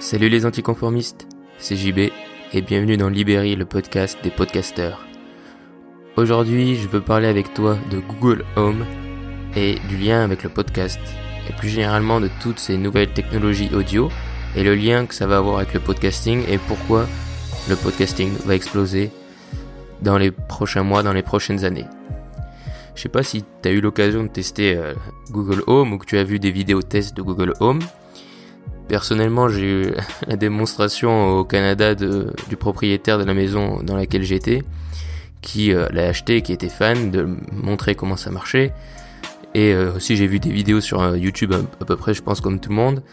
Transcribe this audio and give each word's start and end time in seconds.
Salut 0.00 0.30
les 0.30 0.46
anticonformistes, 0.46 1.28
c'est 1.58 1.76
JB 1.76 2.10
et 2.54 2.62
bienvenue 2.62 2.96
dans 2.96 3.10
Libéry, 3.10 3.54
le 3.54 3.66
podcast 3.66 4.16
des 4.22 4.30
podcasteurs. 4.30 5.06
Aujourd'hui, 6.16 6.76
je 6.76 6.88
veux 6.88 7.02
parler 7.02 7.26
avec 7.26 7.52
toi 7.52 7.76
de 7.90 7.98
Google 7.98 8.46
Home 8.56 8.86
et 9.54 9.74
du 9.90 9.98
lien 9.98 10.24
avec 10.24 10.42
le 10.42 10.48
podcast 10.48 10.98
et 11.46 11.52
plus 11.52 11.68
généralement 11.68 12.18
de 12.18 12.30
toutes 12.40 12.58
ces 12.58 12.78
nouvelles 12.78 13.12
technologies 13.12 13.68
audio 13.74 14.08
et 14.56 14.62
le 14.62 14.74
lien 14.74 15.04
que 15.04 15.14
ça 15.14 15.26
va 15.26 15.36
avoir 15.36 15.58
avec 15.58 15.74
le 15.74 15.80
podcasting 15.80 16.44
et 16.48 16.56
pourquoi 16.56 17.06
le 17.68 17.76
podcasting 17.76 18.32
va 18.46 18.54
exploser 18.54 19.10
dans 20.00 20.16
les 20.16 20.30
prochains 20.30 20.82
mois, 20.82 21.02
dans 21.02 21.12
les 21.12 21.22
prochaines 21.22 21.66
années. 21.66 21.86
Je 22.94 23.02
sais 23.02 23.10
pas 23.10 23.22
si 23.22 23.44
tu 23.62 23.68
as 23.68 23.72
eu 23.72 23.82
l'occasion 23.82 24.22
de 24.22 24.28
tester 24.28 24.76
euh, 24.76 24.94
Google 25.30 25.62
Home 25.66 25.92
ou 25.92 25.98
que 25.98 26.06
tu 26.06 26.16
as 26.16 26.24
vu 26.24 26.38
des 26.38 26.50
vidéos 26.50 26.80
tests 26.80 27.14
de 27.14 27.20
Google 27.20 27.52
Home. 27.60 27.80
Personnellement, 28.90 29.48
j'ai 29.48 29.70
eu 29.70 29.94
la 30.26 30.34
démonstration 30.34 31.38
au 31.38 31.44
Canada 31.44 31.94
du 31.94 32.56
propriétaire 32.58 33.18
de 33.18 33.24
la 33.24 33.34
maison 33.34 33.80
dans 33.84 33.94
laquelle 33.94 34.24
j'étais, 34.24 34.64
qui 35.42 35.72
euh, 35.72 35.86
l'a 35.92 36.08
acheté, 36.08 36.42
qui 36.42 36.52
était 36.52 36.68
fan, 36.68 37.12
de 37.12 37.28
montrer 37.52 37.94
comment 37.94 38.16
ça 38.16 38.32
marchait. 38.32 38.72
Et 39.54 39.72
euh, 39.72 39.94
aussi, 39.94 40.16
j'ai 40.16 40.26
vu 40.26 40.40
des 40.40 40.50
vidéos 40.50 40.80
sur 40.80 41.16
YouTube 41.16 41.52
à, 41.52 41.84
peu 41.84 41.94
près, 41.94 42.14
je 42.14 42.22
pense, 42.22 42.40
comme 42.40 42.58
tout 42.58 42.70
le 42.70 42.74
monde. 42.74 43.04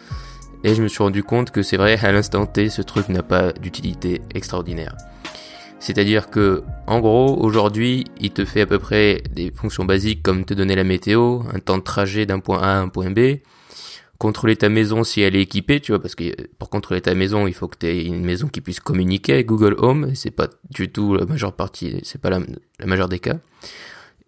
Et 0.64 0.74
je 0.74 0.82
me 0.82 0.88
suis 0.88 1.04
rendu 1.04 1.22
compte 1.22 1.52
que 1.52 1.62
c'est 1.62 1.78
vrai, 1.78 1.96
à 2.04 2.12
l'instant 2.12 2.48
T, 2.48 2.70
ce 2.70 2.82
truc 2.82 3.08
n'a 3.10 3.22
pas 3.22 3.52
d'utilité 3.54 4.22
extraordinaire. 4.34 4.96
C'est-à-dire 5.80 6.32
que, 6.32 6.64
en 6.88 7.00
gros, 7.00 7.38
aujourd'hui, 7.40 8.06
il 8.20 8.32
te 8.32 8.46
fait 8.46 8.62
à 8.62 8.66
peu 8.66 8.80
près 8.80 9.22
des 9.32 9.52
fonctions 9.52 9.86
basiques 9.86 10.24
comme 10.24 10.44
te 10.44 10.56
donner 10.56 10.76
la 10.76 10.84
météo, 10.84 11.42
un 11.54 11.60
temps 11.60 11.78
de 11.78 11.84
trajet 11.84 12.26
d'un 12.26 12.40
point 12.40 12.64
A 12.64 12.78
à 12.78 12.80
un 12.80 12.90
point 12.90 13.12
B, 13.12 13.38
contrôler 14.18 14.56
ta 14.56 14.70
maison 14.70 15.04
si 15.04 15.22
elle 15.22 15.36
est 15.36 15.42
équipée, 15.42 15.80
tu 15.80 15.92
vois, 15.92 16.02
parce 16.02 16.16
que 16.16 16.24
pour 16.58 16.70
contrôler 16.70 17.02
ta 17.02 17.14
maison, 17.14 17.48
il 17.48 17.54
faut 17.54 17.68
que 17.68 17.78
tu 17.78 17.88
aies 17.88 18.06
une 18.06 18.26
maison 18.26 18.48
qui 18.48 18.62
puisse 18.62 18.80
communiquer 18.80 19.34
avec 19.34 19.46
Google 19.46 19.76
Home, 19.78 20.16
c'est 20.16 20.32
pas 20.32 20.50
du 20.70 20.92
tout 20.92 21.16
la 21.16 21.26
majeure 21.26 21.54
partie, 21.54 22.00
c'est 22.04 22.22
pas 22.22 22.30
la, 22.30 22.40
majeure 22.86 23.10
des 23.10 23.20
cas. 23.20 23.38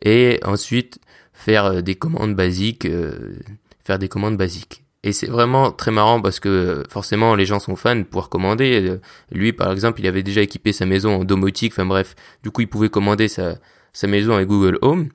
Et 0.02 0.40
ensuite, 0.46 1.00
faire 1.34 1.82
des 1.84 1.96
commandes 1.96 2.36
basiques, 2.36 2.86
euh, 2.86 3.38
faire 3.84 4.00
des 4.00 4.08
commandes 4.08 4.38
basiques. 4.38 4.84
Et 5.04 5.14
c'est 5.14 5.28
vraiment 5.28 5.72
très 5.72 5.92
marrant 5.92 6.22
parce 6.22 6.42
que 6.42 6.84
forcément 6.90 7.34
les 7.34 7.46
gens 7.46 7.60
sont 7.60 7.78
fans 7.78 7.96
de 7.96 8.04
pouvoir 8.04 8.28
commander. 8.28 8.98
Lui 9.32 9.54
par 9.54 9.72
exemple 9.72 10.02
il 10.02 10.08
avait 10.08 10.24
déjà 10.24 10.42
équipé 10.42 10.74
sa 10.74 10.86
maison 10.86 11.22
en 11.22 11.24
domotique, 11.24 11.72
enfin 11.72 11.86
bref, 11.86 12.16
du 12.44 12.52
coup 12.52 12.62
il 12.62 12.68
pouvait 12.68 12.90
commander 12.90 13.30
sa, 13.30 13.56
sa 13.94 14.08
maison 14.08 14.34
avec 14.34 14.48
Google 14.48 14.78
Home. 14.82 15.10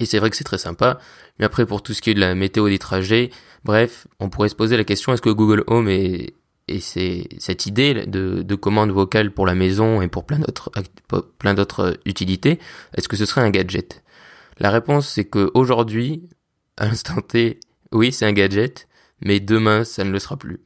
Et 0.00 0.06
c'est 0.06 0.18
vrai 0.18 0.30
que 0.30 0.36
c'est 0.36 0.44
très 0.44 0.58
sympa. 0.58 0.98
Mais 1.38 1.44
après 1.44 1.66
pour 1.66 1.82
tout 1.82 1.94
ce 1.94 2.02
qui 2.02 2.10
est 2.10 2.14
de 2.14 2.20
la 2.20 2.34
météo 2.34 2.68
des 2.68 2.78
trajets, 2.78 3.30
bref, 3.64 4.08
on 4.18 4.28
pourrait 4.28 4.48
se 4.48 4.56
poser 4.56 4.76
la 4.76 4.84
question 4.84 5.12
est-ce 5.12 5.22
que 5.22 5.30
Google 5.30 5.62
Home 5.68 5.88
est, 5.88 6.34
et 6.66 6.80
c'est 6.80 7.28
cette 7.38 7.66
idée 7.66 8.06
de, 8.06 8.42
de 8.42 8.54
commande 8.54 8.90
vocale 8.90 9.32
pour 9.32 9.46
la 9.46 9.54
maison 9.54 10.02
et 10.02 10.08
pour 10.08 10.24
plein 10.24 10.38
d'autres 10.38 10.70
plein 11.38 11.54
d'autres 11.54 11.98
utilités, 12.06 12.58
est-ce 12.96 13.08
que 13.08 13.16
ce 13.16 13.26
serait 13.26 13.42
un 13.42 13.50
gadget? 13.50 14.02
La 14.58 14.70
réponse 14.70 15.08
c'est 15.08 15.24
que 15.24 15.50
aujourd'hui, 15.54 16.28
à 16.76 16.86
l'instant 16.86 17.20
T, 17.20 17.60
oui, 17.92 18.12
c'est 18.12 18.26
un 18.26 18.32
gadget, 18.32 18.88
mais 19.20 19.40
demain, 19.40 19.84
ça 19.84 20.04
ne 20.04 20.10
le 20.10 20.18
sera 20.18 20.36
plus. 20.36 20.60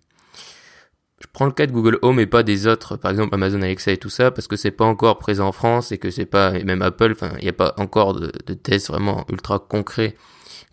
Je 1.24 1.28
prends 1.32 1.46
le 1.46 1.52
cas 1.52 1.66
de 1.66 1.72
Google 1.72 1.98
Home 2.02 2.20
et 2.20 2.26
pas 2.26 2.42
des 2.42 2.66
autres, 2.66 2.96
par 2.96 3.10
exemple 3.10 3.34
Amazon 3.34 3.62
Alexa 3.62 3.90
et 3.90 3.96
tout 3.96 4.10
ça, 4.10 4.30
parce 4.30 4.46
que 4.46 4.56
c'est 4.56 4.70
pas 4.70 4.84
encore 4.84 5.18
présent 5.18 5.48
en 5.48 5.52
France 5.52 5.90
et 5.90 5.96
que 5.96 6.10
c'est 6.10 6.26
pas, 6.26 6.54
et 6.54 6.64
même 6.64 6.82
Apple, 6.82 7.12
enfin, 7.12 7.32
il 7.38 7.44
n'y 7.44 7.48
a 7.48 7.54
pas 7.54 7.74
encore 7.78 8.12
de, 8.12 8.30
de 8.46 8.54
tests 8.54 8.88
vraiment 8.88 9.24
ultra 9.30 9.58
concrets 9.58 10.16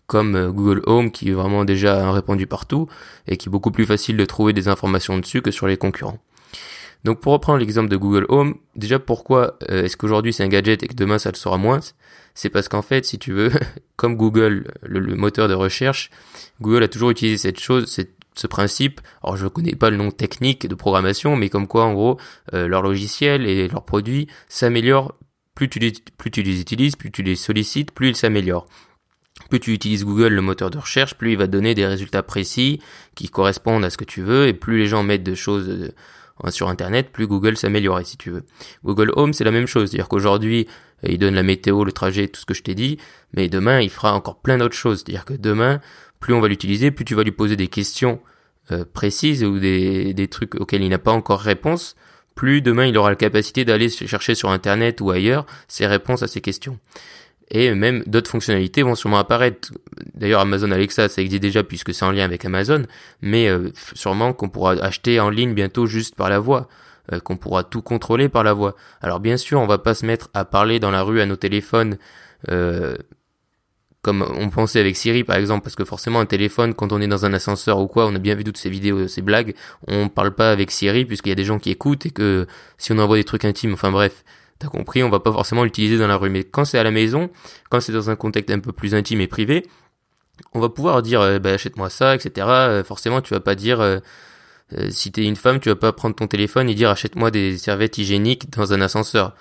comme 0.06 0.36
euh, 0.36 0.50
Google 0.50 0.82
Home 0.86 1.10
qui 1.10 1.30
est 1.30 1.32
vraiment 1.32 1.64
déjà 1.64 2.12
répandu 2.12 2.46
partout 2.46 2.86
et 3.26 3.38
qui 3.38 3.48
est 3.48 3.50
beaucoup 3.50 3.70
plus 3.70 3.86
facile 3.86 4.18
de 4.18 4.24
trouver 4.26 4.52
des 4.52 4.68
informations 4.68 5.18
dessus 5.18 5.40
que 5.40 5.50
sur 5.50 5.66
les 5.66 5.78
concurrents. 5.78 6.18
Donc 7.04 7.20
pour 7.20 7.32
reprendre 7.32 7.58
l'exemple 7.58 7.88
de 7.88 7.96
Google 7.96 8.26
Home, 8.28 8.56
déjà 8.76 8.98
pourquoi 8.98 9.56
euh, 9.70 9.84
est-ce 9.84 9.96
qu'aujourd'hui 9.96 10.34
c'est 10.34 10.44
un 10.44 10.48
gadget 10.48 10.82
et 10.82 10.86
que 10.86 10.94
demain 10.94 11.18
ça 11.18 11.30
le 11.30 11.36
sera 11.36 11.56
moins? 11.56 11.80
C'est 12.34 12.50
parce 12.50 12.68
qu'en 12.68 12.82
fait, 12.82 13.04
si 13.04 13.18
tu 13.18 13.32
veux, 13.32 13.50
comme 13.96 14.16
Google, 14.16 14.70
le, 14.82 15.14
moteur 15.16 15.48
de 15.48 15.54
recherche, 15.54 16.10
Google 16.60 16.82
a 16.82 16.88
toujours 16.88 17.10
utilisé 17.10 17.38
cette 17.38 17.60
chose, 17.60 17.86
ce 18.34 18.46
principe. 18.46 19.00
Alors 19.22 19.36
je 19.36 19.44
ne 19.44 19.48
connais 19.48 19.74
pas 19.74 19.90
le 19.90 19.96
nom 19.96 20.10
technique 20.10 20.66
de 20.66 20.74
programmation, 20.74 21.36
mais 21.36 21.48
comme 21.48 21.66
quoi 21.66 21.84
en 21.84 21.94
gros 21.94 22.18
euh, 22.54 22.68
leur 22.68 22.82
logiciel 22.82 23.46
et 23.46 23.68
leurs 23.68 23.84
produits 23.84 24.26
s'améliorent 24.48 25.14
plus 25.54 25.68
tu, 25.68 25.78
les, 25.78 25.92
plus 26.16 26.30
tu 26.30 26.42
les 26.42 26.60
utilises, 26.60 26.96
plus 26.96 27.10
tu 27.10 27.22
les 27.22 27.36
sollicites, 27.36 27.92
plus 27.92 28.08
ils 28.08 28.16
s'améliorent. 28.16 28.66
Plus 29.50 29.60
tu 29.60 29.72
utilises 29.72 30.04
Google, 30.04 30.28
le 30.28 30.42
moteur 30.42 30.70
de 30.70 30.78
recherche, 30.78 31.14
plus 31.14 31.32
il 31.32 31.38
va 31.38 31.46
donner 31.46 31.74
des 31.74 31.86
résultats 31.86 32.22
précis 32.22 32.80
qui 33.14 33.28
correspondent 33.28 33.84
à 33.84 33.90
ce 33.90 33.96
que 33.96 34.04
tu 34.04 34.22
veux, 34.22 34.46
et 34.46 34.54
plus 34.54 34.78
les 34.78 34.86
gens 34.86 35.02
mettent 35.02 35.22
de 35.22 35.34
choses 35.34 35.68
euh, 35.68 36.50
sur 36.50 36.68
Internet, 36.68 37.10
plus 37.12 37.26
Google 37.26 37.56
s'améliorait 37.56 38.04
si 38.04 38.16
tu 38.16 38.30
veux. 38.30 38.44
Google 38.84 39.12
Home, 39.16 39.32
c'est 39.32 39.44
la 39.44 39.50
même 39.50 39.66
chose, 39.66 39.90
c'est-à-dire 39.90 40.08
qu'aujourd'hui, 40.08 40.66
euh, 41.04 41.08
il 41.10 41.18
donne 41.18 41.34
la 41.34 41.42
météo, 41.42 41.84
le 41.84 41.92
trajet, 41.92 42.28
tout 42.28 42.40
ce 42.40 42.46
que 42.46 42.54
je 42.54 42.62
t'ai 42.62 42.74
dit, 42.74 42.98
mais 43.34 43.48
demain, 43.48 43.80
il 43.80 43.90
fera 43.90 44.14
encore 44.14 44.40
plein 44.40 44.58
d'autres 44.58 44.76
choses. 44.76 45.02
C'est-à-dire 45.04 45.24
que 45.24 45.34
demain, 45.34 45.80
plus 46.22 46.32
on 46.32 46.40
va 46.40 46.48
l'utiliser, 46.48 46.90
plus 46.90 47.04
tu 47.04 47.14
vas 47.14 47.22
lui 47.22 47.32
poser 47.32 47.56
des 47.56 47.68
questions 47.68 48.18
euh, 48.70 48.86
précises 48.90 49.44
ou 49.44 49.58
des, 49.58 50.14
des 50.14 50.28
trucs 50.28 50.54
auxquels 50.54 50.82
il 50.82 50.88
n'a 50.88 50.98
pas 50.98 51.12
encore 51.12 51.40
réponse, 51.40 51.96
plus 52.34 52.62
demain 52.62 52.86
il 52.86 52.96
aura 52.96 53.10
la 53.10 53.16
capacité 53.16 53.66
d'aller 53.66 53.90
chercher 53.90 54.34
sur 54.34 54.48
Internet 54.48 55.02
ou 55.02 55.10
ailleurs 55.10 55.44
ses 55.68 55.86
réponses 55.86 56.22
à 56.22 56.28
ces 56.28 56.40
questions 56.40 56.78
et 57.52 57.74
même 57.74 58.02
d'autres 58.06 58.30
fonctionnalités 58.30 58.82
vont 58.82 58.94
sûrement 58.94 59.18
apparaître. 59.18 59.72
D'ailleurs, 60.14 60.40
Amazon 60.40 60.70
Alexa, 60.70 61.08
ça 61.10 61.20
existe 61.20 61.42
déjà 61.42 61.62
puisque 61.62 61.92
c'est 61.92 62.04
en 62.04 62.10
lien 62.10 62.24
avec 62.24 62.44
Amazon, 62.46 62.86
mais 63.20 63.48
euh, 63.48 63.68
sûrement 63.94 64.32
qu'on 64.32 64.48
pourra 64.48 64.72
acheter 64.72 65.20
en 65.20 65.28
ligne 65.28 65.52
bientôt 65.52 65.84
juste 65.84 66.14
par 66.14 66.30
la 66.30 66.38
voix, 66.38 66.68
euh, 67.12 67.20
qu'on 67.20 67.36
pourra 67.36 67.62
tout 67.62 67.82
contrôler 67.82 68.30
par 68.30 68.42
la 68.42 68.54
voix. 68.54 68.74
Alors 69.02 69.20
bien 69.20 69.36
sûr, 69.36 69.60
on 69.60 69.66
va 69.66 69.76
pas 69.76 69.94
se 69.94 70.06
mettre 70.06 70.30
à 70.32 70.46
parler 70.46 70.80
dans 70.80 70.90
la 70.90 71.02
rue 71.02 71.20
à 71.20 71.26
nos 71.26 71.36
téléphones. 71.36 71.98
Comme 74.02 74.26
on 74.36 74.50
pensait 74.50 74.80
avec 74.80 74.96
Siri 74.96 75.24
par 75.24 75.36
exemple, 75.36 75.62
parce 75.62 75.76
que 75.76 75.84
forcément 75.84 76.20
un 76.20 76.26
téléphone, 76.26 76.74
quand 76.74 76.92
on 76.92 77.00
est 77.00 77.06
dans 77.06 77.24
un 77.24 77.32
ascenseur 77.32 77.78
ou 77.78 77.86
quoi, 77.86 78.06
on 78.06 78.14
a 78.14 78.18
bien 78.18 78.34
vu 78.34 78.44
toutes 78.44 78.56
ces 78.56 78.68
vidéos, 78.70 79.08
ces 79.08 79.22
blagues, 79.22 79.54
on 79.88 80.08
parle 80.08 80.34
pas 80.34 80.50
avec 80.50 80.70
Siri 80.70 81.04
puisqu'il 81.04 81.30
y 81.30 81.32
a 81.32 81.36
des 81.36 81.44
gens 81.44 81.58
qui 81.58 81.70
écoutent 81.70 82.06
et 82.06 82.10
que 82.10 82.46
si 82.78 82.92
on 82.92 82.98
envoie 82.98 83.16
des 83.16 83.24
trucs 83.24 83.44
intimes, 83.44 83.74
enfin 83.74 83.90
bref, 83.90 84.24
T'as 84.62 84.68
compris, 84.68 85.02
on 85.02 85.08
va 85.08 85.18
pas 85.18 85.32
forcément 85.32 85.64
l'utiliser 85.64 85.98
dans 85.98 86.06
la 86.06 86.16
rue. 86.16 86.30
Mais 86.30 86.44
quand 86.44 86.64
c'est 86.64 86.78
à 86.78 86.84
la 86.84 86.92
maison, 86.92 87.30
quand 87.68 87.80
c'est 87.80 87.90
dans 87.90 88.10
un 88.10 88.14
contexte 88.14 88.48
un 88.52 88.60
peu 88.60 88.70
plus 88.70 88.94
intime 88.94 89.20
et 89.20 89.26
privé, 89.26 89.66
on 90.54 90.60
va 90.60 90.68
pouvoir 90.68 91.02
dire 91.02 91.20
euh, 91.20 91.40
bah, 91.40 91.50
achète-moi 91.50 91.90
ça, 91.90 92.14
etc. 92.14 92.46
Euh, 92.48 92.84
forcément, 92.84 93.20
tu 93.22 93.34
vas 93.34 93.40
pas 93.40 93.56
dire 93.56 93.80
euh, 93.80 93.98
si 94.88 95.10
t'es 95.10 95.24
une 95.24 95.34
femme, 95.34 95.58
tu 95.58 95.68
vas 95.68 95.74
pas 95.74 95.92
prendre 95.92 96.14
ton 96.14 96.28
téléphone 96.28 96.70
et 96.70 96.74
dire 96.74 96.90
achète-moi 96.90 97.32
des 97.32 97.58
serviettes 97.58 97.98
hygiéniques 97.98 98.50
dans 98.50 98.72
un 98.72 98.80
ascenseur 98.80 99.34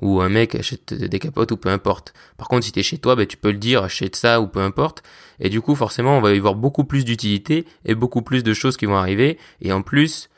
ou 0.00 0.20
un 0.20 0.28
mec 0.28 0.54
achète 0.54 0.94
des 0.94 1.18
capotes 1.18 1.52
ou 1.52 1.56
peu 1.56 1.68
importe. 1.68 2.12
Par 2.36 2.48
contre, 2.48 2.64
si 2.64 2.72
t'es 2.72 2.82
chez 2.82 2.98
toi, 2.98 3.16
bah, 3.16 3.26
tu 3.26 3.36
peux 3.36 3.50
le 3.50 3.58
dire 3.58 3.82
achète 3.82 4.16
ça 4.16 4.40
ou 4.40 4.46
peu 4.46 4.60
importe. 4.60 5.02
Et 5.40 5.48
du 5.48 5.60
coup, 5.60 5.74
forcément, 5.74 6.18
on 6.18 6.20
va 6.20 6.32
y 6.34 6.38
voir 6.38 6.54
beaucoup 6.54 6.84
plus 6.84 7.04
d'utilité 7.04 7.64
et 7.84 7.94
beaucoup 7.94 8.22
plus 8.22 8.42
de 8.42 8.54
choses 8.54 8.76
qui 8.76 8.86
vont 8.86 8.96
arriver. 8.96 9.38
Et 9.60 9.72
en 9.72 9.82
plus, 9.82 10.28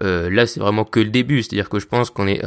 là, 0.00 0.46
c'est 0.46 0.60
vraiment 0.60 0.84
que 0.84 1.00
le 1.00 1.10
début. 1.10 1.42
C'est-à-dire 1.42 1.68
que 1.68 1.78
je 1.78 1.86
pense 1.86 2.10
qu'on 2.10 2.26
est 2.26 2.42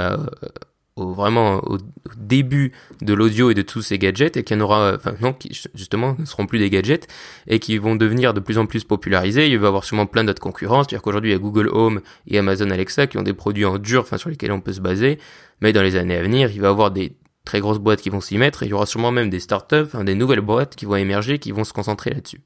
au, 1.02 1.14
vraiment 1.14 1.62
au, 1.66 1.78
début 2.18 2.72
de 3.02 3.14
l'audio 3.14 3.50
et 3.52 3.54
de 3.54 3.62
tous 3.62 3.82
ces 3.82 3.98
gadgets 3.98 4.38
et 4.38 4.44
qu'il 4.44 4.58
y 4.58 4.60
en 4.60 4.64
aura, 4.64 4.94
enfin 4.96 5.14
non, 5.22 5.34
qui 5.34 5.50
justement 5.74 6.16
ne 6.18 6.26
seront 6.26 6.46
plus 6.46 6.60
des 6.60 6.70
gadgets 6.70 7.08
et 7.48 7.60
qui 7.60 7.78
vont 7.78 7.96
devenir 7.96 8.34
de 8.34 8.40
plus 8.40 8.58
en 8.58 8.66
plus 8.66 8.84
popularisés. 8.84 9.48
Il 9.48 9.58
va 9.58 9.66
y 9.66 9.68
avoir 9.68 9.84
sûrement 9.84 10.06
plein 10.06 10.24
d'autres 10.24 10.42
concurrents, 10.42 10.84
c'est-à-dire 10.84 11.02
qu'aujourd'hui 11.02 11.32
il 11.32 11.34
y 11.34 11.36
a 11.36 11.40
Google 11.40 11.70
Home 11.72 12.02
et 12.28 12.38
Amazon 12.38 12.70
Alexa 12.70 13.08
qui 13.08 13.18
ont 13.18 13.24
des 13.24 13.34
produits 13.34 13.66
en 13.66 13.78
dur, 13.78 14.02
enfin 14.02 14.18
sur 14.18 14.30
lesquels 14.30 14.52
on 14.52 14.62
peut 14.62 14.74
se 14.74 14.82
baser. 14.82 15.20
Mais 15.62 15.74
dans 15.74 15.82
les 15.82 15.96
années 15.96 16.16
à 16.16 16.22
venir, 16.22 16.52
il 16.52 16.62
va 16.62 16.68
y 16.68 16.72
avoir 16.72 16.92
des 16.92 17.16
très 17.46 17.60
grosses 17.60 17.80
boîtes 17.80 18.02
qui 18.02 18.10
vont 18.10 18.22
s'y 18.22 18.38
mettre 18.38 18.64
et 18.64 18.68
il 18.68 18.70
y 18.70 18.74
aura 18.74 18.86
sûrement 18.86 19.12
même 19.12 19.30
des 19.30 19.40
startups, 19.40 19.84
enfin, 19.84 20.04
des 20.04 20.16
nouvelles 20.16 20.42
boîtes 20.42 20.76
qui 20.76 20.86
vont 20.86 20.96
émerger, 20.96 21.40
qui 21.40 21.52
vont 21.52 21.64
se 21.64 21.74
concentrer 21.74 22.12
là-dessus. 22.12 22.42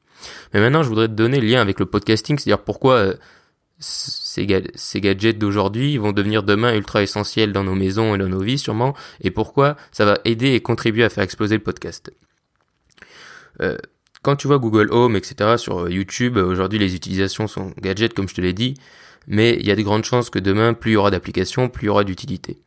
Mais 0.53 0.59
maintenant, 0.61 0.83
je 0.83 0.89
voudrais 0.89 1.07
te 1.07 1.13
donner 1.13 1.39
le 1.39 1.47
lien 1.47 1.61
avec 1.61 1.79
le 1.79 1.85
podcasting, 1.85 2.37
c'est-à-dire 2.37 2.63
pourquoi 2.63 2.93
euh, 2.95 3.13
ces, 4.35 5.01
gadgets 5.01 5.37
d'aujourd'hui 5.37 5.97
vont 5.97 6.11
devenir 6.11 6.43
demain 6.43 6.75
ultra 6.75 7.01
essentiels 7.01 7.53
dans 7.53 7.63
nos 7.63 7.75
maisons 7.75 8.15
et 8.15 8.17
dans 8.17 8.27
nos 8.27 8.41
vies 8.41 8.57
sûrement, 8.57 8.93
et 9.21 9.31
pourquoi 9.31 9.75
ça 9.91 10.05
va 10.05 10.19
aider 10.25 10.53
et 10.53 10.61
contribuer 10.61 11.03
à 11.03 11.09
faire 11.09 11.23
exploser 11.23 11.55
le 11.55 11.63
podcast. 11.63 12.11
Euh, 13.61 13.77
quand 14.21 14.35
tu 14.35 14.47
vois 14.47 14.57
Google 14.57 14.89
Home, 14.91 15.15
etc. 15.15 15.57
sur 15.57 15.89
YouTube, 15.89 16.37
aujourd'hui 16.37 16.79
les 16.79 16.95
utilisations 16.95 17.47
sont 17.47 17.71
gadgets 17.81 18.13
comme 18.13 18.27
je 18.27 18.35
te 18.35 18.41
l'ai 18.41 18.53
dit, 18.53 18.73
mais 19.27 19.55
il 19.59 19.65
y 19.65 19.71
a 19.71 19.75
de 19.75 19.81
grandes 19.81 20.03
chances 20.03 20.29
que 20.29 20.39
demain, 20.39 20.73
plus 20.73 20.91
il 20.91 20.93
y 20.95 20.97
aura 20.97 21.11
d'applications, 21.11 21.69
plus 21.69 21.85
il 21.85 21.87
y 21.87 21.89
aura 21.89 22.03
d'utilité. 22.03 22.57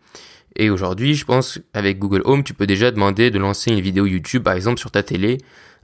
Et 0.57 0.71
aujourd'hui, 0.71 1.15
je 1.15 1.25
pense, 1.25 1.61
avec 1.73 1.99
Google 1.99 2.23
Home, 2.25 2.43
tu 2.43 2.55
peux 2.55 2.67
déjà 2.67 2.91
demander 2.91 3.31
de 3.31 3.39
lancer 3.39 3.71
une 3.71 3.81
vidéo 3.81 4.07
YouTube, 4.07 4.43
par 4.43 4.55
exemple, 4.55 4.81
sur 4.81 4.91
ta 4.91 5.03
télé. 5.03 5.39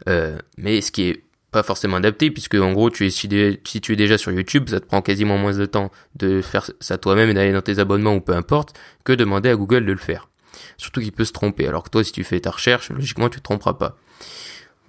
Euh, 0.08 0.38
mais 0.58 0.80
ce 0.80 0.90
qui 0.90 1.02
est 1.02 1.23
pas 1.54 1.62
forcément 1.62 1.96
adapté 1.96 2.32
puisque 2.32 2.56
en 2.56 2.72
gros 2.72 2.90
tu 2.90 3.06
es 3.06 3.10
si, 3.10 3.28
tu 3.28 3.92
es 3.92 3.96
déjà 3.96 4.18
sur 4.18 4.32
YouTube 4.32 4.68
ça 4.68 4.80
te 4.80 4.86
prend 4.86 5.02
quasiment 5.02 5.38
moins 5.38 5.56
de 5.56 5.66
temps 5.66 5.92
de 6.16 6.42
faire 6.42 6.68
ça 6.80 6.98
toi-même 6.98 7.30
et 7.30 7.34
d'aller 7.34 7.52
dans 7.52 7.62
tes 7.62 7.78
abonnements 7.78 8.14
ou 8.14 8.20
peu 8.20 8.34
importe 8.34 8.76
que 9.04 9.12
demander 9.12 9.50
à 9.50 9.54
Google 9.54 9.86
de 9.86 9.92
le 9.92 9.98
faire. 9.98 10.28
Surtout 10.76 11.00
qu'il 11.00 11.12
peut 11.12 11.24
se 11.24 11.32
tromper. 11.32 11.68
Alors 11.68 11.84
que 11.84 11.90
toi 11.90 12.02
si 12.02 12.10
tu 12.10 12.24
fais 12.24 12.40
ta 12.40 12.50
recherche 12.50 12.90
logiquement 12.90 13.28
tu 13.28 13.38
te 13.38 13.44
tromperas 13.44 13.74
pas. 13.74 13.96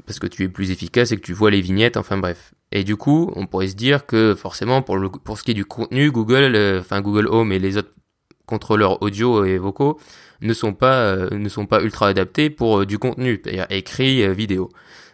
Parce 0.07 0.17
que 0.17 0.25
tu 0.25 0.43
es 0.43 0.49
plus 0.49 0.71
efficace 0.71 1.11
et 1.11 1.17
que 1.17 1.21
tu 1.21 1.33
vois 1.33 1.51
les 1.51 1.61
vignettes, 1.61 1.97
enfin 1.97 2.17
bref. 2.17 2.53
Et 2.71 2.83
du 2.83 2.95
coup, 2.95 3.31
on 3.35 3.45
pourrait 3.47 3.69
se 3.69 3.75
dire 3.75 4.05
que 4.05 4.35
forcément 4.35 4.81
pour 4.81 5.37
ce 5.37 5.43
qui 5.43 5.51
est 5.51 5.55
du 5.55 5.65
contenu, 5.65 6.11
Google, 6.11 6.55
euh, 6.55 6.79
enfin 6.81 7.01
Google 7.01 7.27
Home 7.27 7.51
et 7.51 7.59
les 7.59 7.77
autres 7.77 7.91
contrôleurs 8.45 9.01
audio 9.01 9.45
et 9.45 9.57
vocaux 9.57 9.99
ne 10.41 10.53
sont 10.53 10.73
pas 10.73 11.01
euh, 11.01 11.29
ne 11.31 11.49
sont 11.49 11.65
pas 11.65 11.81
ultra 11.81 12.07
adaptés 12.07 12.49
pour 12.49 12.81
euh, 12.81 12.85
du 12.85 12.99
contenu, 12.99 13.41
c'est-à-dire 13.43 13.67
écrit, 13.69 14.33
vidéo. 14.33 14.69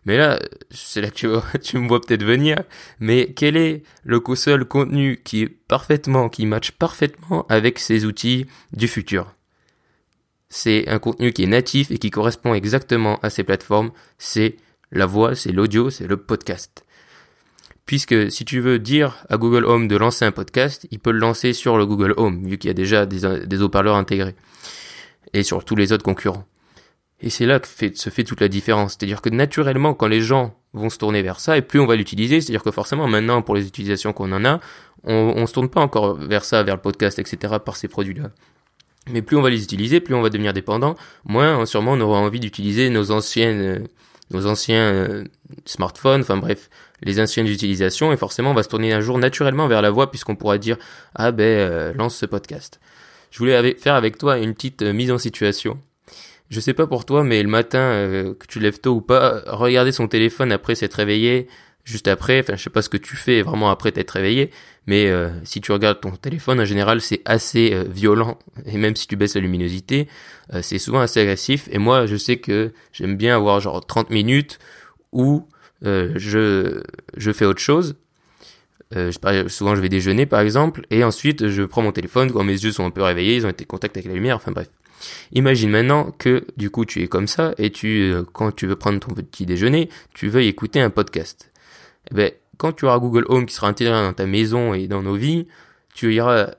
Mais 0.05 0.17
là, 0.17 0.39
c'est 0.71 1.01
là 1.01 1.09
que 1.09 1.15
tu, 1.15 1.27
tu 1.61 1.77
me 1.77 1.87
vois 1.87 2.01
peut-être 2.01 2.23
venir. 2.23 2.57
Mais 2.99 3.33
quel 3.35 3.55
est 3.55 3.83
le 4.03 4.21
seul 4.35 4.65
contenu 4.65 5.21
qui 5.23 5.43
est 5.43 5.47
parfaitement, 5.47 6.29
qui 6.29 6.45
match 6.45 6.71
parfaitement 6.71 7.45
avec 7.49 7.79
ces 7.79 8.05
outils 8.05 8.47
du 8.73 8.87
futur? 8.87 9.33
C'est 10.49 10.89
un 10.89 10.99
contenu 10.99 11.31
qui 11.31 11.43
est 11.43 11.47
natif 11.47 11.91
et 11.91 11.97
qui 11.97 12.09
correspond 12.11 12.53
exactement 12.53 13.19
à 13.21 13.29
ces 13.29 13.43
plateformes. 13.43 13.91
C'est 14.17 14.57
la 14.91 15.05
voix, 15.05 15.35
c'est 15.35 15.51
l'audio, 15.51 15.89
c'est 15.89 16.07
le 16.07 16.17
podcast. 16.17 16.83
Puisque 17.85 18.31
si 18.31 18.45
tu 18.45 18.59
veux 18.59 18.79
dire 18.79 19.25
à 19.29 19.37
Google 19.37 19.65
Home 19.65 19.87
de 19.87 19.97
lancer 19.97 20.25
un 20.25 20.31
podcast, 20.31 20.87
il 20.91 20.99
peut 20.99 21.11
le 21.11 21.19
lancer 21.19 21.53
sur 21.53 21.77
le 21.77 21.85
Google 21.85 22.13
Home, 22.17 22.45
vu 22.47 22.57
qu'il 22.57 22.69
y 22.69 22.71
a 22.71 22.73
déjà 22.73 23.05
des, 23.05 23.61
haut-parleurs 23.61 23.95
intégrés. 23.95 24.35
Et 25.33 25.43
sur 25.43 25.63
tous 25.65 25.75
les 25.75 25.91
autres 25.91 26.03
concurrents. 26.03 26.45
Et 27.21 27.29
c'est 27.29 27.45
là 27.45 27.59
que 27.59 27.67
se 27.67 28.09
fait 28.09 28.23
toute 28.23 28.41
la 28.41 28.47
différence. 28.47 28.93
C'est-à-dire 28.93 29.21
que 29.21 29.29
naturellement, 29.29 29.93
quand 29.93 30.07
les 30.07 30.21
gens 30.21 30.55
vont 30.73 30.89
se 30.89 30.97
tourner 30.97 31.21
vers 31.21 31.39
ça, 31.39 31.57
et 31.57 31.61
plus 31.61 31.79
on 31.79 31.85
va 31.85 31.95
l'utiliser, 31.95 32.41
c'est-à-dire 32.41 32.63
que 32.63 32.71
forcément 32.71 33.07
maintenant, 33.07 33.41
pour 33.41 33.55
les 33.55 33.67
utilisations 33.67 34.13
qu'on 34.13 34.31
en 34.31 34.45
a, 34.45 34.59
on, 35.03 35.33
on 35.35 35.45
se 35.45 35.53
tourne 35.53 35.69
pas 35.69 35.81
encore 35.81 36.15
vers 36.15 36.45
ça, 36.45 36.63
vers 36.63 36.75
le 36.75 36.81
podcast, 36.81 37.19
etc., 37.19 37.55
par 37.63 37.75
ces 37.75 37.87
produits-là. 37.87 38.31
Mais 39.09 39.21
plus 39.21 39.35
on 39.35 39.41
va 39.41 39.49
les 39.49 39.63
utiliser, 39.63 39.99
plus 39.99 40.13
on 40.13 40.21
va 40.21 40.29
devenir 40.29 40.53
dépendant, 40.53 40.95
moins 41.25 41.65
sûrement 41.65 41.93
on 41.93 42.01
aura 42.01 42.19
envie 42.19 42.39
d'utiliser 42.39 42.89
nos 42.89 43.11
anciennes, 43.11 43.87
nos 44.29 44.45
anciens 44.45 44.81
euh, 44.81 45.23
smartphones, 45.65 46.21
enfin 46.21 46.37
bref, 46.37 46.69
les 47.03 47.19
anciennes 47.19 47.47
utilisations, 47.47 48.11
et 48.13 48.17
forcément 48.17 48.51
on 48.51 48.53
va 48.53 48.63
se 48.63 48.69
tourner 48.69 48.93
un 48.93 49.01
jour 49.01 49.17
naturellement 49.17 49.67
vers 49.67 49.81
la 49.81 49.89
voix 49.89 50.11
puisqu'on 50.11 50.35
pourra 50.35 50.57
dire 50.57 50.77
ah 51.15 51.31
ben 51.31 51.43
euh, 51.43 51.93
lance 51.93 52.15
ce 52.15 52.25
podcast. 52.25 52.79
Je 53.31 53.39
voulais 53.39 53.75
faire 53.75 53.95
avec 53.95 54.17
toi 54.17 54.37
une 54.37 54.53
petite 54.53 54.81
euh, 54.81 54.93
mise 54.93 55.11
en 55.11 55.17
situation. 55.17 55.79
Je 56.49 56.59
sais 56.59 56.73
pas 56.73 56.85
pour 56.85 57.05
toi, 57.05 57.23
mais 57.23 57.41
le 57.41 57.49
matin, 57.49 57.79
euh, 57.79 58.33
que 58.33 58.45
tu 58.45 58.59
lèves 58.59 58.79
tôt 58.79 58.95
ou 58.95 59.01
pas, 59.01 59.41
regarder 59.47 59.93
son 59.93 60.07
téléphone 60.07 60.51
après 60.51 60.75
s'être 60.75 60.95
réveillé, 60.95 61.47
juste 61.85 62.09
après, 62.09 62.41
enfin 62.41 62.55
je 62.55 62.63
sais 62.63 62.69
pas 62.69 62.81
ce 62.81 62.89
que 62.89 62.97
tu 62.97 63.15
fais 63.15 63.41
vraiment 63.41 63.71
après 63.71 63.91
t'être 63.91 64.11
réveillé, 64.11 64.51
mais 64.85 65.11
si 65.43 65.61
tu 65.61 65.71
regardes 65.71 65.99
ton 65.99 66.11
téléphone, 66.11 66.59
en 66.59 66.65
général 66.65 67.01
c'est 67.01 67.21
assez 67.25 67.75
violent, 67.89 68.37
et 68.65 68.77
même 68.77 68.95
si 68.95 69.07
tu 69.07 69.15
baisses 69.15 69.33
la 69.33 69.41
luminosité, 69.41 70.07
c'est 70.61 70.77
souvent 70.77 70.99
assez 70.99 71.21
agressif, 71.21 71.67
et 71.71 71.79
moi 71.79 72.05
je 72.05 72.17
sais 72.17 72.37
que 72.37 72.71
j'aime 72.91 73.17
bien 73.17 73.35
avoir 73.35 73.59
genre 73.61 73.83
30 73.83 74.11
minutes 74.11 74.59
où 75.11 75.47
je, 75.83 76.81
je 77.17 77.31
fais 77.31 77.45
autre 77.45 77.61
chose, 77.61 77.95
souvent 79.47 79.75
je 79.75 79.81
vais 79.81 79.89
déjeuner 79.89 80.25
par 80.25 80.41
exemple, 80.41 80.85
et 80.89 81.03
ensuite 81.03 81.47
je 81.47 81.63
prends 81.63 81.81
mon 81.81 81.91
téléphone 81.91 82.31
quand 82.31 82.43
mes 82.43 82.53
yeux 82.53 82.71
sont 82.71 82.85
un 82.85 82.91
peu 82.91 83.01
réveillés, 83.01 83.35
ils 83.35 83.45
ont 83.45 83.49
été 83.49 83.63
en 83.63 83.67
contact 83.67 83.97
avec 83.97 84.07
la 84.07 84.13
lumière, 84.13 84.35
enfin 84.35 84.51
bref. 84.51 84.69
Imagine 85.31 85.69
maintenant 85.69 86.11
que 86.17 86.45
du 86.57 86.69
coup 86.69 86.85
tu 86.85 87.01
es 87.01 87.07
comme 87.07 87.27
ça 87.27 87.53
et 87.57 87.71
tu 87.71 88.11
euh, 88.11 88.23
quand 88.33 88.51
tu 88.55 88.67
veux 88.67 88.75
prendre 88.75 88.99
ton 88.99 89.13
petit 89.13 89.45
déjeuner, 89.45 89.89
tu 90.13 90.27
veux 90.27 90.41
écouter 90.43 90.79
un 90.79 90.89
podcast. 90.89 91.51
Eh 92.11 92.15
ben 92.15 92.31
quand 92.57 92.73
tu 92.73 92.85
auras 92.85 92.99
Google 92.99 93.25
Home 93.27 93.45
qui 93.45 93.55
sera 93.55 93.67
intégré 93.67 93.93
dans 93.93 94.13
ta 94.13 94.25
maison 94.25 94.73
et 94.73 94.87
dans 94.87 95.01
nos 95.01 95.15
vies, 95.15 95.47
tu 95.93 96.13
iras 96.13 96.51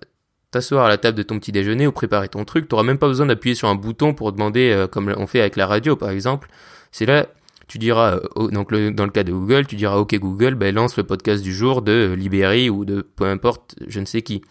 t'asseoir 0.51 0.87
à 0.87 0.89
la 0.89 0.99
table 0.99 1.17
de 1.17 1.23
ton 1.23 1.39
petit 1.39 1.53
déjeuner 1.53 1.87
ou 1.87 1.93
préparer 1.93 2.29
ton 2.29 2.45
truc, 2.45 2.69
tu 2.69 2.75
n'auras 2.75 2.85
même 2.85 2.99
pas 2.99 3.07
besoin 3.07 3.27
d'appuyer 3.27 3.55
sur 3.55 3.69
un 3.69 3.75
bouton 3.75 4.13
pour 4.13 4.33
demander 4.33 4.71
euh, 4.71 4.87
comme 4.87 5.15
on 5.17 5.27
fait 5.27 5.41
avec 5.41 5.57
la 5.57 5.67
radio 5.67 5.97
par 5.97 6.11
exemple. 6.11 6.49
C'est 6.91 7.07
là 7.07 7.27
tu 7.73 7.79
diras 7.79 8.21
euh, 8.37 8.49
donc 8.49 8.71
dans 8.71 9.07
le 9.07 9.11
cas 9.11 9.25
de 9.25 9.33
Google, 9.33 9.67
tu 9.67 9.77
diras 9.77 9.97
OK 9.97 10.15
Google, 10.17 10.57
ben 10.57 10.75
lance 10.75 10.99
le 10.99 11.05
podcast 11.05 11.43
du 11.43 11.55
jour 11.55 11.81
de 11.81 12.13
Libéry 12.13 12.69
ou 12.69 12.85
de 12.85 13.01
peu 13.01 13.25
importe, 13.25 13.77
je 13.87 13.99
ne 13.99 14.05
sais 14.05 14.21
qui. 14.21 14.43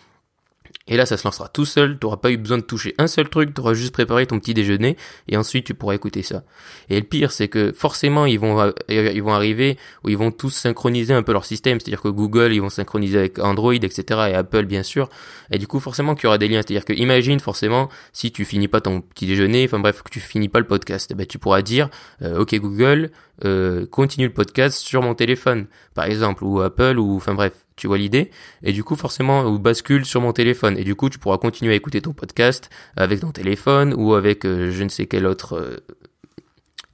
Et 0.92 0.98
là, 0.98 1.06
ça 1.06 1.16
se 1.16 1.24
lancera 1.24 1.48
tout 1.48 1.64
seul, 1.64 1.98
tu 1.98 2.06
n'auras 2.06 2.18
pas 2.18 2.32
eu 2.32 2.38
besoin 2.38 2.58
de 2.58 2.64
toucher 2.64 2.94
un 2.98 3.08
seul 3.08 3.30
truc, 3.30 3.54
tu 3.54 3.62
auras 3.62 3.74
juste 3.74 3.94
préparé 3.94 4.28
ton 4.28 4.40
petit 4.40 4.54
déjeuner, 4.54 4.98
et 5.30 5.38
ensuite 5.38 5.66
tu 5.66 5.74
pourras 5.74 5.96
écouter 5.96 6.22
ça. 6.22 6.44
Et 6.90 6.98
le 7.00 7.06
pire, 7.06 7.32
c'est 7.32 7.48
que 7.48 7.72
forcément, 7.72 8.26
ils 8.26 8.38
vont, 8.38 8.60
euh, 8.60 8.72
ils 8.90 9.24
vont 9.24 9.32
arriver 9.32 9.78
où 10.04 10.10
ils 10.10 10.18
vont 10.18 10.32
tous 10.32 10.50
synchroniser 10.50 11.14
un 11.14 11.24
peu 11.24 11.32
leur 11.32 11.46
système, 11.46 11.80
c'est-à-dire 11.80 12.02
que 12.02 12.10
Google, 12.10 12.52
ils 12.52 12.60
vont 12.60 12.70
synchroniser 12.70 13.20
avec 13.20 13.40
Android, 13.40 13.74
etc., 13.74 14.04
et 14.32 14.34
Apple, 14.34 14.66
bien 14.66 14.84
sûr. 14.84 15.08
Et 15.50 15.60
du 15.60 15.66
coup, 15.66 15.80
forcément 15.80 16.14
qu'il 16.14 16.26
y 16.26 16.28
aura 16.28 16.38
des 16.38 16.50
liens, 16.50 16.62
c'est-à-dire 16.62 16.84
que 16.84 16.92
imagine, 16.92 17.40
forcément, 17.40 17.88
si 18.12 18.34
tu 18.34 18.44
finis 18.44 18.68
pas 18.68 18.82
ton 18.82 19.00
petit 19.00 19.28
déjeuner, 19.28 19.64
enfin 19.64 19.80
bref, 19.80 20.02
que 20.04 20.10
tu 20.10 20.20
finis 20.20 20.50
pas 20.50 20.60
le 20.60 20.68
podcast, 20.68 21.10
eh 21.10 21.16
ben, 21.16 21.26
tu 21.26 21.40
pourras 21.40 21.62
dire, 21.62 21.90
euh, 22.22 22.40
ok 22.40 22.54
Google, 22.56 23.12
euh, 23.46 23.86
continue 23.86 24.28
le 24.28 24.34
podcast 24.34 24.78
sur 24.78 25.02
mon 25.02 25.16
téléphone, 25.16 25.68
par 25.94 26.04
exemple, 26.04 26.44
ou 26.44 26.60
Apple, 26.60 27.00
ou 27.00 27.16
enfin 27.16 27.34
bref, 27.34 27.54
tu 27.82 27.88
vois 27.88 27.98
l'idée 27.98 28.30
Et 28.62 28.74
du 28.74 28.84
coup, 28.84 28.96
forcément, 28.96 29.44
ou 29.46 29.58
bascule 29.58 30.06
sur 30.06 30.22
mon 30.22 30.34
téléphone. 30.34 30.78
Et 30.78 30.84
du 30.84 30.94
coup, 30.94 31.10
tu 31.10 31.18
pourras 31.18 31.40
continuer 31.40 31.74
à 31.74 31.76
écouter 31.76 32.00
ton 32.00 32.14
podcast 32.14 32.70
avec 32.96 33.22
ton 33.22 33.32
téléphone 33.32 33.96
ou 33.98 34.14
avec 34.14 34.46
euh, 34.46 34.70
je 34.72 34.84
ne 34.84 34.90
sais 34.90 35.08
quel 35.08 35.26
autre 35.26 35.58
euh, 35.58 35.78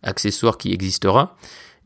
accessoire 0.01 0.57
qui 0.57 0.72
existera. 0.72 1.36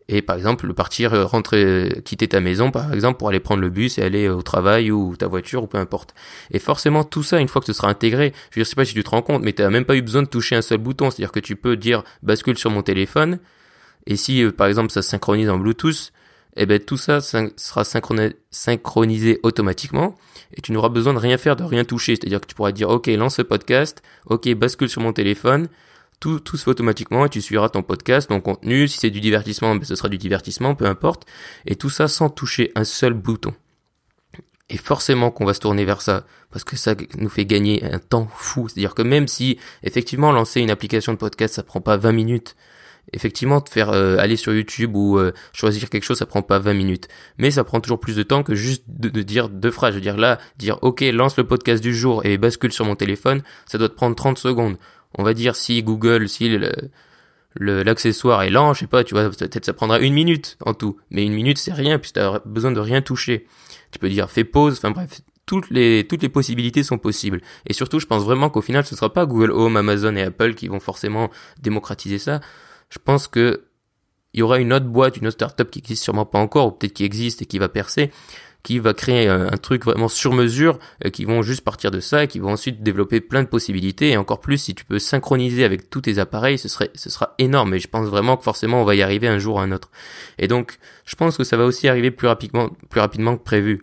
Et 0.07 0.21
par 0.21 0.35
exemple, 0.35 0.71
partir, 0.75 1.15
euh, 1.15 1.25
rentrer, 1.25 1.99
quitter 2.05 2.27
ta 2.27 2.41
maison, 2.41 2.69
par 2.69 2.93
exemple, 2.93 3.17
pour 3.17 3.29
aller 3.29 3.39
prendre 3.39 3.61
le 3.61 3.71
bus 3.71 3.97
et 3.97 4.03
aller 4.03 4.29
au 4.29 4.43
travail 4.43 4.91
ou 4.91 5.15
ta 5.15 5.25
voiture 5.25 5.63
ou 5.63 5.67
peu 5.67 5.79
importe. 5.79 6.13
Et 6.51 6.59
forcément, 6.59 7.03
tout 7.03 7.23
ça, 7.23 7.39
une 7.39 7.47
fois 7.47 7.59
que 7.59 7.65
ce 7.65 7.73
sera 7.73 7.89
intégré, 7.89 8.33
je 8.51 8.59
ne 8.59 8.63
sais 8.63 8.75
pas 8.75 8.85
si 8.85 8.93
tu 8.93 9.03
te 9.03 9.09
rends 9.09 9.23
compte, 9.23 9.41
mais 9.41 9.53
tu 9.53 9.63
n'as 9.63 9.71
même 9.71 9.85
pas 9.85 9.95
eu 9.95 10.03
besoin 10.03 10.21
de 10.21 10.27
toucher 10.27 10.55
un 10.55 10.61
seul 10.61 10.77
bouton. 10.77 11.09
C'est-à-dire 11.09 11.31
que 11.31 11.39
tu 11.39 11.55
peux 11.55 11.75
dire 11.75 12.03
bascule 12.21 12.59
sur 12.59 12.69
mon 12.69 12.83
téléphone. 12.83 13.39
Et 14.05 14.15
si, 14.15 14.45
par 14.55 14.67
exemple, 14.67 14.91
ça 14.91 15.01
synchronise 15.01 15.49
en 15.49 15.57
Bluetooth, 15.57 16.11
eh 16.55 16.65
ben 16.65 16.79
tout 16.79 16.97
ça 16.97 17.21
sera 17.21 17.83
synchronisé 17.83 19.39
automatiquement 19.43 20.17
et 20.53 20.61
tu 20.61 20.71
n'auras 20.71 20.89
besoin 20.89 21.13
de 21.13 21.19
rien 21.19 21.37
faire, 21.37 21.55
de 21.55 21.63
rien 21.63 21.85
toucher. 21.85 22.15
C'est-à-dire 22.15 22.41
que 22.41 22.47
tu 22.47 22.55
pourras 22.55 22.71
dire 22.71 22.89
OK, 22.89 23.07
lance 23.07 23.35
ce 23.35 23.41
podcast, 23.41 24.01
OK, 24.25 24.49
bascule 24.55 24.89
sur 24.89 25.01
mon 25.01 25.13
téléphone, 25.13 25.69
tout, 26.19 26.39
tout 26.39 26.57
se 26.57 26.63
fait 26.63 26.71
automatiquement 26.71 27.25
et 27.25 27.29
tu 27.29 27.41
suivras 27.41 27.69
ton 27.69 27.83
podcast, 27.83 28.29
ton 28.29 28.41
contenu. 28.41 28.87
Si 28.87 28.99
c'est 28.99 29.09
du 29.09 29.21
divertissement, 29.21 29.75
ben 29.75 29.85
ce 29.85 29.95
sera 29.95 30.09
du 30.09 30.17
divertissement, 30.17 30.75
peu 30.75 30.85
importe. 30.85 31.25
Et 31.65 31.75
tout 31.75 31.89
ça 31.89 32.07
sans 32.07 32.29
toucher 32.29 32.71
un 32.75 32.83
seul 32.83 33.13
bouton. 33.13 33.53
Et 34.69 34.77
forcément 34.77 35.31
qu'on 35.31 35.43
va 35.43 35.53
se 35.53 35.59
tourner 35.59 35.83
vers 35.83 36.01
ça, 36.01 36.25
parce 36.49 36.63
que 36.63 36.77
ça 36.77 36.95
nous 37.17 37.27
fait 37.27 37.45
gagner 37.45 37.83
un 37.83 37.99
temps 37.99 38.29
fou. 38.33 38.69
C'est-à-dire 38.69 38.95
que 38.95 39.01
même 39.01 39.27
si, 39.27 39.57
effectivement, 39.83 40.31
lancer 40.31 40.61
une 40.61 40.69
application 40.69 41.11
de 41.11 41.17
podcast, 41.17 41.55
ça 41.55 41.63
prend 41.63 41.81
pas 41.81 41.97
20 41.97 42.13
minutes, 42.13 42.55
effectivement 43.13 43.63
faire 43.69 43.89
euh, 43.89 44.17
aller 44.17 44.35
sur 44.35 44.53
YouTube 44.53 44.95
ou 44.95 45.17
euh, 45.17 45.31
choisir 45.53 45.89
quelque 45.89 46.03
chose 46.03 46.17
ça 46.17 46.25
prend 46.25 46.41
pas 46.41 46.59
20 46.59 46.73
minutes 46.73 47.07
mais 47.37 47.51
ça 47.51 47.63
prend 47.63 47.79
toujours 47.81 47.99
plus 47.99 48.15
de 48.15 48.23
temps 48.23 48.43
que 48.43 48.55
juste 48.55 48.83
de, 48.87 49.09
dire 49.21 49.49
deux 49.49 49.71
phrases 49.71 49.91
je 49.91 49.95
veux 49.95 50.01
dire 50.01 50.17
là 50.17 50.39
dire 50.57 50.79
ok 50.81 51.01
lance 51.13 51.37
le 51.37 51.45
podcast 51.45 51.83
du 51.83 51.95
jour 51.95 52.25
et 52.25 52.37
bascule 52.37 52.71
sur 52.71 52.85
mon 52.85 52.95
téléphone 52.95 53.41
ça 53.65 53.77
doit 53.77 53.89
te 53.89 53.95
prendre 53.95 54.15
30 54.15 54.37
secondes 54.37 54.77
on 55.17 55.23
va 55.23 55.33
dire 55.33 55.55
si 55.55 55.83
Google 55.83 56.29
si 56.29 56.57
l'accessoire 57.59 58.43
est 58.43 58.49
lent, 58.49 58.73
je 58.73 58.81
sais 58.81 58.87
pas, 58.87 59.03
tu 59.03 59.13
vois, 59.13 59.29
peut-être 59.29 59.65
ça 59.65 59.73
prendra 59.73 59.99
une 59.99 60.13
minute 60.13 60.57
en 60.65 60.73
tout. 60.73 60.97
Mais 61.09 61.25
une 61.25 61.33
minute, 61.33 61.57
c'est 61.57 61.73
rien, 61.73 61.99
puisque 61.99 62.17
as 62.17 62.41
besoin 62.45 62.71
de 62.71 62.79
rien 62.79 63.01
toucher. 63.01 63.45
Tu 63.91 63.99
peux 63.99 64.09
dire 64.09 64.29
fais 64.29 64.45
pause, 64.45 64.77
enfin 64.77 64.91
bref, 64.91 65.21
toutes 65.45 65.69
les, 65.69 66.07
toutes 66.07 66.21
les 66.21 66.29
possibilités 66.29 66.83
sont 66.83 66.97
possibles. 66.97 67.41
Et 67.67 67.73
surtout, 67.73 67.99
je 67.99 68.05
pense 68.05 68.23
vraiment 68.23 68.49
qu'au 68.49 68.61
final, 68.61 68.85
ce 68.85 68.95
sera 68.95 69.11
pas 69.11 69.25
Google 69.25 69.51
Home, 69.51 69.75
Amazon 69.75 70.15
et 70.15 70.21
Apple 70.21 70.53
qui 70.53 70.67
vont 70.67 70.79
forcément 70.79 71.29
démocratiser 71.61 72.19
ça 72.19 72.39
je 72.91 72.99
pense 73.03 73.27
que 73.27 73.63
il 74.33 74.39
y 74.39 74.43
aura 74.43 74.59
une 74.59 74.71
autre 74.71 74.85
boîte, 74.85 75.17
une 75.17 75.27
autre 75.27 75.35
startup 75.35 75.69
qui 75.69 75.79
existe 75.79 76.03
sûrement 76.03 76.25
pas 76.25 76.39
encore, 76.39 76.67
ou 76.67 76.71
peut-être 76.71 76.93
qui 76.93 77.03
existe 77.03 77.41
et 77.41 77.45
qui 77.45 77.59
va 77.59 77.67
percer, 77.67 78.11
qui 78.63 78.79
va 78.79 78.93
créer 78.93 79.27
un, 79.27 79.57
truc 79.57 79.85
vraiment 79.85 80.07
sur 80.07 80.33
mesure, 80.33 80.79
euh, 81.05 81.09
qui 81.09 81.25
vont 81.25 81.41
juste 81.41 81.61
partir 81.63 81.91
de 81.91 81.99
ça 81.99 82.27
qui 82.27 82.39
vont 82.39 82.51
ensuite 82.51 82.83
développer 82.83 83.19
plein 83.19 83.43
de 83.43 83.47
possibilités. 83.47 84.11
Et 84.11 84.17
encore 84.17 84.39
plus, 84.39 84.57
si 84.57 84.75
tu 84.75 84.85
peux 84.85 84.99
synchroniser 84.99 85.63
avec 85.63 85.89
tous 85.89 86.01
tes 86.01 86.19
appareils, 86.19 86.57
ce 86.57 86.69
serait, 86.69 86.91
ce 86.95 87.09
sera 87.09 87.33
énorme. 87.39 87.73
Et 87.73 87.79
je 87.79 87.87
pense 87.87 88.07
vraiment 88.07 88.37
que 88.37 88.43
forcément, 88.43 88.81
on 88.81 88.85
va 88.85 88.95
y 88.95 89.01
arriver 89.01 89.27
un 89.27 89.39
jour 89.39 89.55
ou 89.55 89.59
un 89.59 89.71
autre. 89.71 89.89
Et 90.37 90.47
donc, 90.47 90.77
je 91.05 91.15
pense 91.15 91.37
que 91.37 91.43
ça 91.43 91.57
va 91.57 91.65
aussi 91.65 91.87
arriver 91.87 92.11
plus 92.11 92.27
rapidement, 92.27 92.69
plus 92.89 93.01
rapidement 93.01 93.35
que 93.35 93.43
prévu. 93.43 93.81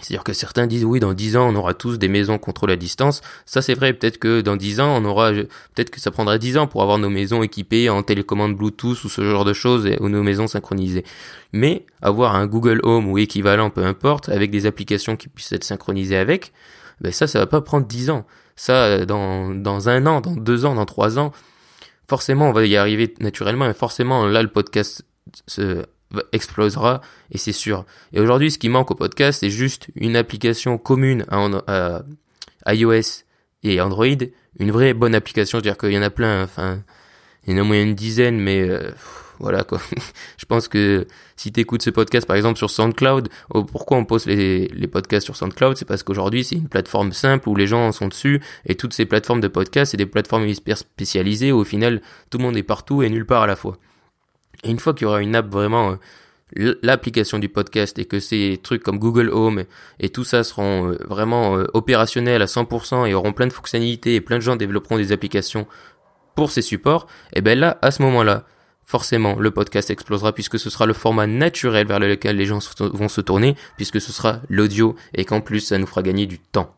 C'est-à-dire 0.00 0.24
que 0.24 0.32
certains 0.32 0.66
disent 0.66 0.84
oui, 0.84 0.98
dans 0.98 1.14
10 1.14 1.36
ans, 1.36 1.48
on 1.48 1.54
aura 1.54 1.72
tous 1.72 1.98
des 1.98 2.08
maisons 2.08 2.36
contrôlées 2.36 2.72
à 2.72 2.76
distance. 2.76 3.20
Ça, 3.46 3.62
c'est 3.62 3.74
vrai. 3.74 3.92
Peut-être 3.92 4.18
que 4.18 4.40
dans 4.40 4.56
10 4.56 4.80
ans, 4.80 5.00
on 5.00 5.04
aura, 5.04 5.30
peut-être 5.30 5.90
que 5.90 6.00
ça 6.00 6.10
prendra 6.10 6.36
10 6.36 6.58
ans 6.58 6.66
pour 6.66 6.82
avoir 6.82 6.98
nos 6.98 7.10
maisons 7.10 7.44
équipées 7.44 7.88
en 7.88 8.02
télécommande 8.02 8.56
Bluetooth 8.56 9.04
ou 9.04 9.08
ce 9.08 9.22
genre 9.22 9.44
de 9.44 9.52
choses 9.52 9.88
ou 10.00 10.08
nos 10.08 10.24
maisons 10.24 10.48
synchronisées. 10.48 11.04
Mais 11.52 11.86
avoir 12.02 12.34
un 12.34 12.46
Google 12.46 12.80
Home 12.82 13.08
ou 13.08 13.18
équivalent, 13.18 13.70
peu 13.70 13.84
importe, 13.84 14.28
avec 14.28 14.50
des 14.50 14.66
applications 14.66 15.16
qui 15.16 15.28
puissent 15.28 15.52
être 15.52 15.64
synchronisées 15.64 16.16
avec, 16.16 16.52
ben 17.00 17.12
ça, 17.12 17.28
ça 17.28 17.38
va 17.38 17.46
pas 17.46 17.60
prendre 17.60 17.86
10 17.86 18.10
ans. 18.10 18.26
Ça, 18.56 19.06
dans, 19.06 19.88
un 19.88 20.06
an, 20.06 20.20
dans 20.20 20.34
deux 20.34 20.64
ans, 20.64 20.74
dans 20.74 20.86
trois 20.86 21.20
ans, 21.20 21.30
forcément, 22.08 22.48
on 22.48 22.52
va 22.52 22.66
y 22.66 22.76
arriver 22.76 23.14
naturellement. 23.20 23.68
Et 23.70 23.74
forcément, 23.74 24.26
là, 24.26 24.42
le 24.42 24.48
podcast 24.48 25.04
se 25.46 25.84
explosera 26.32 27.00
et 27.30 27.38
c'est 27.38 27.52
sûr. 27.52 27.84
Et 28.12 28.20
aujourd'hui, 28.20 28.50
ce 28.50 28.58
qui 28.58 28.68
manque 28.68 28.90
au 28.90 28.94
podcast, 28.94 29.40
c'est 29.40 29.50
juste 29.50 29.88
une 29.94 30.16
application 30.16 30.78
commune 30.78 31.24
à, 31.28 32.02
iOS 32.66 33.24
et 33.62 33.80
Android, 33.80 34.06
une 34.58 34.70
vraie 34.70 34.94
bonne 34.94 35.14
application. 35.14 35.58
C'est-à-dire 35.58 35.78
qu'il 35.78 35.92
y 35.92 35.98
en 35.98 36.02
a 36.02 36.10
plein, 36.10 36.42
enfin, 36.42 36.80
il 37.46 37.54
y 37.54 37.58
en 37.58 37.62
a 37.62 37.64
moins 37.64 37.82
une 37.82 37.94
dizaine, 37.94 38.38
mais 38.38 38.68
euh, 38.68 38.90
voilà 39.38 39.64
quoi. 39.64 39.80
je 40.36 40.44
pense 40.46 40.68
que 40.68 41.06
si 41.36 41.52
tu 41.52 41.60
écoutes 41.60 41.82
ce 41.82 41.90
podcast 41.90 42.26
par 42.26 42.36
exemple 42.36 42.58
sur 42.58 42.70
SoundCloud, 42.70 43.28
oh, 43.50 43.64
pourquoi 43.64 43.96
on 43.96 44.04
poste 44.04 44.26
les, 44.26 44.68
les 44.68 44.86
podcasts 44.86 45.24
sur 45.24 45.36
SoundCloud? 45.36 45.76
C'est 45.76 45.84
parce 45.84 46.02
qu'aujourd'hui 46.02 46.44
c'est 46.44 46.56
une 46.56 46.68
plateforme 46.68 47.12
simple 47.12 47.48
où 47.48 47.56
les 47.56 47.66
gens 47.66 47.90
sont 47.92 48.08
dessus 48.08 48.40
et 48.66 48.74
toutes 48.74 48.94
ces 48.94 49.06
plateformes 49.06 49.40
de 49.40 49.48
podcasts 49.48 49.90
c'est 49.90 49.96
des 49.96 50.06
plateformes 50.06 50.46
hyper 50.46 50.78
spécialisées 50.78 51.52
où 51.52 51.58
au 51.58 51.64
final 51.64 52.00
tout 52.30 52.38
le 52.38 52.44
monde 52.44 52.56
est 52.56 52.62
partout 52.62 53.02
et 53.02 53.10
nulle 53.10 53.26
part 53.26 53.42
à 53.42 53.46
la 53.46 53.56
fois. 53.56 53.76
Et 54.64 54.70
une 54.70 54.78
fois 54.78 54.94
qu'il 54.94 55.04
y 55.04 55.06
aura 55.06 55.20
une 55.20 55.36
app 55.36 55.50
vraiment 55.50 55.92
euh, 56.56 56.74
l'application 56.82 57.38
du 57.38 57.48
podcast 57.48 57.98
et 57.98 58.04
que 58.04 58.20
ces 58.20 58.58
trucs 58.62 58.82
comme 58.82 58.98
Google 58.98 59.30
Home 59.30 59.64
et 60.00 60.08
tout 60.08 60.24
ça 60.24 60.44
seront 60.44 60.90
euh, 60.90 60.98
vraiment 61.08 61.56
euh, 61.56 61.66
opérationnels 61.74 62.42
à 62.42 62.46
100% 62.46 63.06
et 63.06 63.14
auront 63.14 63.32
plein 63.32 63.46
de 63.46 63.52
fonctionnalités 63.52 64.14
et 64.14 64.20
plein 64.20 64.36
de 64.36 64.42
gens 64.42 64.56
développeront 64.56 64.96
des 64.96 65.12
applications 65.12 65.66
pour 66.34 66.50
ces 66.50 66.62
supports, 66.62 67.06
et 67.32 67.42
ben 67.42 67.56
là, 67.56 67.78
à 67.80 67.92
ce 67.92 68.02
moment-là, 68.02 68.44
forcément, 68.84 69.36
le 69.38 69.52
podcast 69.52 69.90
explosera 69.90 70.32
puisque 70.32 70.58
ce 70.58 70.68
sera 70.68 70.84
le 70.84 70.92
format 70.92 71.28
naturel 71.28 71.86
vers 71.86 72.00
lequel 72.00 72.36
les 72.36 72.46
gens 72.46 72.58
vont 72.80 73.08
se 73.08 73.20
tourner 73.20 73.54
puisque 73.76 74.00
ce 74.00 74.12
sera 74.12 74.40
l'audio 74.48 74.96
et 75.14 75.24
qu'en 75.24 75.40
plus, 75.40 75.60
ça 75.60 75.78
nous 75.78 75.86
fera 75.86 76.02
gagner 76.02 76.26
du 76.26 76.40
temps. 76.40 76.74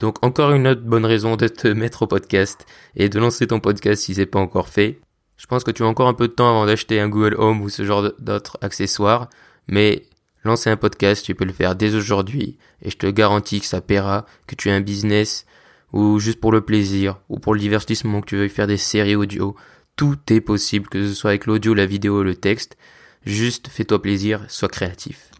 Donc 0.00 0.24
encore 0.24 0.52
une 0.52 0.66
autre 0.68 0.82
bonne 0.82 1.04
raison 1.04 1.36
de 1.36 1.48
te 1.48 1.68
mettre 1.74 2.02
au 2.02 2.06
podcast 2.06 2.64
et 2.96 3.08
de 3.08 3.18
lancer 3.18 3.46
ton 3.46 3.60
podcast 3.60 4.04
si 4.04 4.14
c'est 4.14 4.26
pas 4.26 4.38
encore 4.38 4.68
fait. 4.68 5.00
Je 5.38 5.46
pense 5.46 5.64
que 5.64 5.70
tu 5.70 5.84
as 5.84 5.86
encore 5.86 6.08
un 6.08 6.14
peu 6.14 6.28
de 6.28 6.32
temps 6.32 6.50
avant 6.50 6.66
d'acheter 6.66 7.00
un 7.00 7.08
Google 7.08 7.36
Home 7.38 7.62
ou 7.62 7.68
ce 7.68 7.84
genre 7.84 8.10
d'autres 8.18 8.58
accessoires, 8.60 9.28
mais 9.68 10.02
lancer 10.44 10.68
un 10.68 10.76
podcast, 10.76 11.24
tu 11.24 11.34
peux 11.34 11.44
le 11.44 11.52
faire 11.52 11.76
dès 11.76 11.94
aujourd'hui 11.94 12.58
et 12.82 12.90
je 12.90 12.96
te 12.96 13.06
garantis 13.06 13.60
que 13.60 13.66
ça 13.66 13.80
paiera, 13.80 14.26
que 14.46 14.56
tu 14.56 14.68
as 14.68 14.74
un 14.74 14.80
business 14.80 15.46
ou 15.92 16.18
juste 16.18 16.40
pour 16.40 16.52
le 16.52 16.60
plaisir 16.60 17.18
ou 17.28 17.38
pour 17.38 17.54
le 17.54 17.60
divertissement 17.60 18.20
que 18.20 18.26
tu 18.26 18.36
veuilles 18.36 18.48
faire 18.48 18.66
des 18.66 18.76
séries 18.76 19.16
audio. 19.16 19.54
Tout 19.96 20.18
est 20.28 20.40
possible, 20.40 20.88
que 20.88 21.06
ce 21.06 21.14
soit 21.14 21.30
avec 21.30 21.46
l'audio, 21.46 21.72
la 21.72 21.86
vidéo, 21.86 22.22
le 22.22 22.34
texte. 22.34 22.76
Juste 23.24 23.68
fais-toi 23.68 24.02
plaisir, 24.02 24.44
sois 24.48 24.68
créatif. 24.68 25.30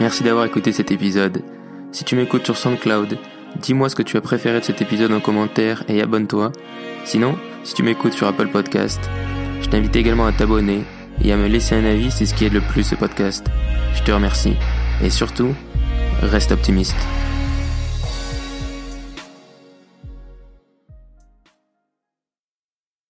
Merci 0.00 0.22
d'avoir 0.22 0.46
écouté 0.46 0.72
cet 0.72 0.90
épisode. 0.90 1.42
Si 1.92 2.04
tu 2.04 2.16
m'écoutes 2.16 2.44
sur 2.44 2.56
SoundCloud, 2.56 3.18
dis-moi 3.60 3.88
ce 3.88 3.94
que 3.94 4.02
tu 4.02 4.16
as 4.16 4.20
préféré 4.20 4.60
de 4.60 4.64
cet 4.64 4.82
épisode 4.82 5.12
en 5.12 5.20
commentaire 5.20 5.84
et 5.88 6.02
abonne-toi. 6.02 6.50
Sinon, 7.04 7.36
si 7.64 7.74
tu 7.74 7.82
m'écoutes 7.82 8.12
sur 8.12 8.26
Apple 8.26 8.48
Podcast, 8.48 9.00
je 9.62 9.68
t'invite 9.68 9.96
également 9.96 10.26
à 10.26 10.32
t'abonner 10.32 10.84
et 11.22 11.32
à 11.32 11.36
me 11.36 11.48
laisser 11.48 11.74
un 11.74 11.84
avis, 11.84 12.10
c'est 12.10 12.26
ce 12.26 12.34
qui 12.34 12.44
aide 12.44 12.52
le 12.52 12.60
plus 12.60 12.84
ce 12.84 12.94
podcast. 12.94 13.46
Je 13.94 14.02
te 14.02 14.12
remercie. 14.12 14.54
Et 15.02 15.10
surtout, 15.10 15.54
reste 16.22 16.52
optimiste. 16.52 16.96